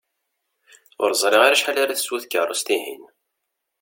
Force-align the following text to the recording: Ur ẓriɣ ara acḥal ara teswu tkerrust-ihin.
Ur 1.03 1.11
ẓriɣ 1.21 1.41
ara 1.43 1.55
acḥal 1.57 1.77
ara 1.83 1.97
teswu 1.97 2.17
tkerrust-ihin. 2.23 3.03